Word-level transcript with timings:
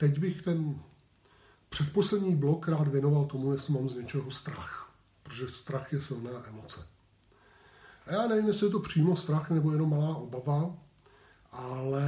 teď 0.00 0.18
bych 0.18 0.42
ten 0.42 0.74
předposlední 1.68 2.36
blok 2.36 2.68
rád 2.68 2.88
věnoval 2.88 3.24
tomu, 3.24 3.52
jestli 3.52 3.74
mám 3.74 3.88
z 3.88 3.96
něčeho 3.96 4.30
strach. 4.30 4.92
Protože 5.22 5.48
strach 5.48 5.92
je 5.92 6.02
silná 6.02 6.30
emoce. 6.48 6.80
A 8.06 8.12
já 8.12 8.26
nevím, 8.26 8.46
jestli 8.46 8.66
je 8.66 8.70
to 8.70 8.80
přímo 8.80 9.16
strach 9.16 9.50
nebo 9.50 9.72
jenom 9.72 9.90
malá 9.90 10.16
obava, 10.16 10.76
ale 11.52 12.04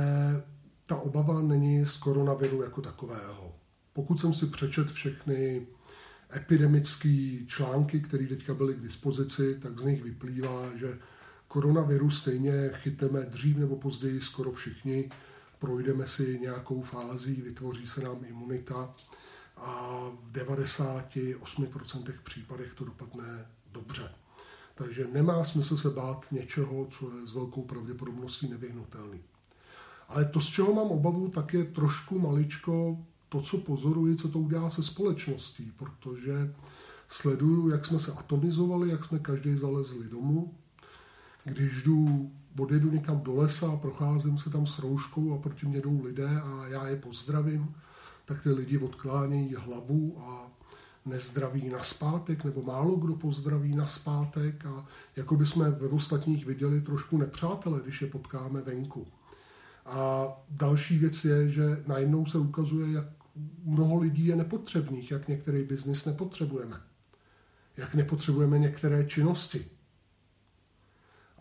ta 0.86 0.96
obava 0.96 1.42
není 1.42 1.86
z 1.86 1.96
koronaviru 1.96 2.62
jako 2.62 2.80
takového. 2.80 3.54
Pokud 3.92 4.20
jsem 4.20 4.34
si 4.34 4.46
přečet 4.46 4.90
všechny 4.90 5.66
epidemické 6.36 7.38
články, 7.46 8.00
které 8.00 8.26
teďka 8.26 8.54
byly 8.54 8.74
k 8.74 8.82
dispozici, 8.82 9.58
tak 9.60 9.78
z 9.78 9.82
nich 9.82 10.02
vyplývá, 10.02 10.76
že 10.76 10.98
koronavirus 11.48 12.20
stejně 12.20 12.70
chyteme 12.74 13.20
dřív 13.20 13.56
nebo 13.56 13.76
později 13.76 14.20
skoro 14.20 14.52
všichni, 14.52 15.10
projdeme 15.62 16.08
si 16.08 16.38
nějakou 16.40 16.82
fází, 16.82 17.42
vytvoří 17.42 17.86
se 17.86 18.00
nám 18.00 18.24
imunita 18.24 18.94
a 19.56 20.00
v 20.08 20.32
98% 20.32 22.12
případech 22.24 22.74
to 22.74 22.84
dopadne 22.84 23.46
dobře. 23.72 24.10
Takže 24.74 25.08
nemá 25.12 25.44
smysl 25.44 25.76
se 25.76 25.90
bát 25.90 26.32
něčeho, 26.32 26.86
co 26.86 27.18
je 27.18 27.26
s 27.26 27.34
velkou 27.34 27.62
pravděpodobností 27.62 28.48
nevyhnutelný. 28.48 29.20
Ale 30.08 30.24
to, 30.24 30.40
z 30.40 30.46
čeho 30.46 30.74
mám 30.74 30.90
obavu, 30.90 31.28
tak 31.28 31.54
je 31.54 31.64
trošku 31.64 32.18
maličko 32.18 32.98
to, 33.28 33.40
co 33.40 33.58
pozoruji, 33.58 34.16
co 34.16 34.28
to 34.28 34.38
udělá 34.38 34.70
se 34.70 34.82
společností, 34.82 35.72
protože 35.76 36.54
sleduju, 37.08 37.68
jak 37.68 37.86
jsme 37.86 37.98
se 37.98 38.12
atomizovali, 38.12 38.90
jak 38.90 39.04
jsme 39.04 39.18
každý 39.18 39.56
zalezli 39.56 40.08
domů. 40.08 40.54
Když 41.44 41.82
jdu, 41.82 42.32
odjedu 42.58 42.90
někam 42.90 43.20
do 43.20 43.34
lesa 43.34 43.76
procházím 43.76 44.38
se 44.38 44.50
tam 44.50 44.66
s 44.66 44.78
rouškou 44.78 45.34
a 45.34 45.38
proti 45.38 45.66
mě 45.66 45.80
jdou 45.80 46.04
lidé 46.04 46.40
a 46.40 46.66
já 46.66 46.88
je 46.88 46.96
pozdravím, 46.96 47.74
tak 48.24 48.42
ty 48.42 48.50
lidi 48.50 48.78
odklánějí 48.78 49.54
hlavu 49.54 50.18
a 50.20 50.50
nezdraví 51.06 51.68
na 51.68 51.82
zpátek, 51.82 52.44
nebo 52.44 52.62
málo 52.62 52.96
kdo 52.96 53.14
pozdraví 53.14 53.74
na 53.74 53.86
zpátek 53.86 54.66
a 54.66 54.86
jako 55.16 55.36
by 55.36 55.46
jsme 55.46 55.70
ve 55.70 55.88
ostatních 55.88 56.46
viděli 56.46 56.80
trošku 56.80 57.18
nepřátele, 57.18 57.80
když 57.82 58.02
je 58.02 58.08
potkáme 58.08 58.60
venku. 58.60 59.06
A 59.86 60.26
další 60.50 60.98
věc 60.98 61.24
je, 61.24 61.50
že 61.50 61.82
najednou 61.86 62.26
se 62.26 62.38
ukazuje, 62.38 62.92
jak 62.92 63.06
mnoho 63.64 63.98
lidí 63.98 64.26
je 64.26 64.36
nepotřebných, 64.36 65.10
jak 65.10 65.28
některý 65.28 65.64
biznis 65.64 66.04
nepotřebujeme. 66.04 66.80
Jak 67.76 67.94
nepotřebujeme 67.94 68.58
některé 68.58 69.04
činnosti. 69.04 69.66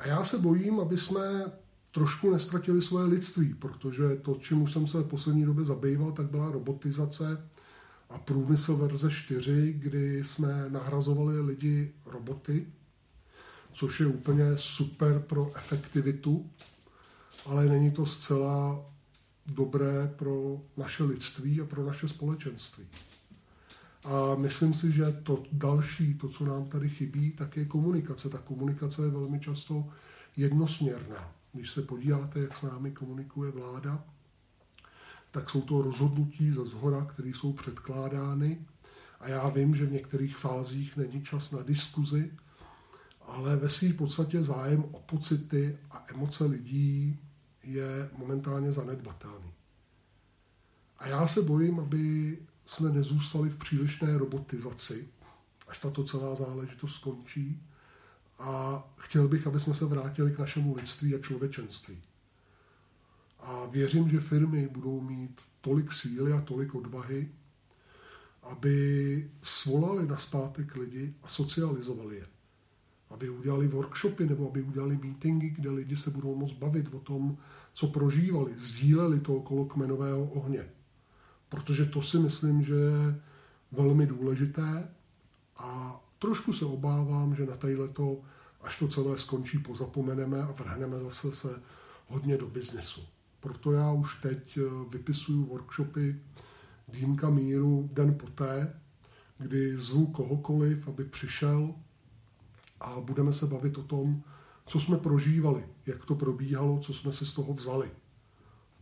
A 0.01 0.07
já 0.07 0.23
se 0.23 0.37
bojím, 0.37 0.79
aby 0.79 0.97
jsme 0.97 1.51
trošku 1.91 2.31
nestratili 2.31 2.81
svoje 2.81 3.05
lidství, 3.05 3.53
protože 3.53 4.15
to, 4.15 4.35
čím 4.35 4.61
už 4.61 4.71
jsem 4.71 4.87
se 4.87 4.97
v 4.97 5.07
poslední 5.07 5.45
době 5.45 5.65
zabýval, 5.65 6.11
tak 6.11 6.25
byla 6.25 6.51
robotizace 6.51 7.49
a 8.09 8.17
průmysl 8.17 8.75
verze 8.75 9.11
4, 9.11 9.73
kdy 9.73 10.23
jsme 10.23 10.69
nahrazovali 10.69 11.41
lidi 11.41 11.91
roboty, 12.05 12.67
což 13.73 13.99
je 13.99 14.07
úplně 14.07 14.45
super 14.55 15.19
pro 15.19 15.51
efektivitu, 15.55 16.49
ale 17.45 17.65
není 17.65 17.91
to 17.91 18.05
zcela 18.05 18.85
dobré 19.45 20.13
pro 20.15 20.61
naše 20.77 21.03
lidství 21.03 21.61
a 21.61 21.65
pro 21.65 21.85
naše 21.85 22.07
společenství. 22.07 22.87
A 24.03 24.35
myslím 24.35 24.73
si, 24.73 24.91
že 24.91 25.05
to 25.23 25.43
další, 25.51 26.13
to, 26.13 26.29
co 26.29 26.45
nám 26.45 26.65
tady 26.65 26.89
chybí, 26.89 27.31
tak 27.31 27.57
je 27.57 27.65
komunikace. 27.65 28.29
Ta 28.29 28.37
komunikace 28.37 29.01
je 29.01 29.09
velmi 29.09 29.39
často 29.39 29.89
jednosměrná. 30.37 31.31
Když 31.53 31.71
se 31.71 31.81
podíváte, 31.81 32.39
jak 32.39 32.57
s 32.57 32.61
námi 32.61 32.91
komunikuje 32.91 33.51
vláda, 33.51 34.03
tak 35.31 35.49
jsou 35.49 35.61
to 35.61 35.81
rozhodnutí 35.81 36.51
ze 36.51 36.65
zhora, 36.65 37.05
které 37.05 37.29
jsou 37.29 37.53
předkládány. 37.53 38.65
A 39.19 39.29
já 39.29 39.49
vím, 39.49 39.75
že 39.75 39.85
v 39.85 39.91
některých 39.91 40.37
fázích 40.37 40.97
není 40.97 41.23
čas 41.23 41.51
na 41.51 41.63
diskuzi, 41.63 42.31
ale 43.21 43.55
ve 43.55 43.69
své 43.69 43.93
podstatě 43.93 44.43
zájem 44.43 44.83
o 44.91 44.99
pocity 44.99 45.77
a 45.91 46.05
emoce 46.13 46.45
lidí 46.45 47.19
je 47.63 48.09
momentálně 48.17 48.71
zanedbatelný. 48.71 49.53
A 50.97 51.07
já 51.07 51.27
se 51.27 51.41
bojím, 51.41 51.79
aby 51.79 52.37
jsme 52.71 52.91
nezůstali 52.91 53.49
v 53.49 53.57
přílišné 53.57 54.17
robotizaci, 54.17 55.07
až 55.67 55.79
tato 55.79 56.03
celá 56.03 56.35
záležitost 56.35 56.95
skončí. 56.95 57.61
A 58.39 58.83
chtěl 58.97 59.27
bych, 59.27 59.47
aby 59.47 59.59
jsme 59.59 59.73
se 59.73 59.85
vrátili 59.85 60.31
k 60.31 60.39
našemu 60.39 60.75
lidství 60.75 61.15
a 61.15 61.19
člověčenství. 61.19 62.01
A 63.39 63.65
věřím, 63.65 64.09
že 64.09 64.19
firmy 64.19 64.67
budou 64.67 65.01
mít 65.01 65.41
tolik 65.61 65.93
síly 65.93 66.33
a 66.33 66.41
tolik 66.41 66.75
odvahy, 66.75 67.31
aby 68.43 69.31
svolali 69.41 70.07
na 70.07 70.17
zpátek 70.17 70.75
lidi 70.75 71.13
a 71.23 71.27
socializovali 71.27 72.15
je. 72.15 72.27
Aby 73.09 73.29
udělali 73.29 73.67
workshopy 73.67 74.25
nebo 74.25 74.49
aby 74.49 74.61
udělali 74.61 74.99
meetingy, 75.03 75.49
kde 75.49 75.69
lidi 75.69 75.95
se 75.95 76.09
budou 76.09 76.35
moct 76.35 76.53
bavit 76.53 76.93
o 76.93 76.99
tom, 76.99 77.37
co 77.73 77.87
prožívali, 77.87 78.53
sdíleli 78.55 79.19
to 79.19 79.35
okolo 79.35 79.65
kmenového 79.65 80.23
ohně. 80.23 80.80
Protože 81.51 81.85
to 81.85 82.01
si 82.01 82.19
myslím, 82.19 82.61
že 82.61 82.75
je 82.75 83.21
velmi 83.71 84.07
důležité 84.07 84.89
a 85.57 85.99
trošku 86.19 86.53
se 86.53 86.65
obávám, 86.65 87.35
že 87.35 87.45
na 87.45 87.57
to, 87.93 88.21
až 88.61 88.79
to 88.79 88.87
celé 88.87 89.17
skončí, 89.17 89.59
pozapomeneme 89.59 90.43
a 90.43 90.51
vrhneme 90.51 90.99
zase 90.99 91.31
se 91.31 91.61
hodně 92.07 92.37
do 92.37 92.47
biznesu. 92.47 93.01
Proto 93.39 93.71
já 93.71 93.91
už 93.91 94.21
teď 94.21 94.57
eh, 94.57 94.61
vypisuju 94.89 95.45
workshopy 95.45 96.19
Dýmka 96.87 97.29
míru 97.29 97.89
den 97.93 98.13
poté, 98.13 98.73
kdy 99.37 99.77
zvu 99.77 100.07
kohokoliv, 100.07 100.87
aby 100.87 101.03
přišel 101.03 101.73
a 102.79 102.99
budeme 102.99 103.33
se 103.33 103.45
bavit 103.45 103.77
o 103.77 103.83
tom, 103.83 104.23
co 104.65 104.79
jsme 104.79 104.97
prožívali, 104.97 105.63
jak 105.85 106.05
to 106.05 106.15
probíhalo, 106.15 106.79
co 106.79 106.93
jsme 106.93 107.13
si 107.13 107.25
z 107.25 107.33
toho 107.33 107.53
vzali. 107.53 107.91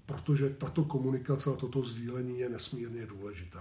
Protože 0.10 0.50
tato 0.50 0.84
komunikace 0.84 1.50
a 1.50 1.54
toto 1.54 1.82
sdílení 1.84 2.40
je 2.40 2.50
nesmírně 2.50 3.06
důležité. 3.06 3.60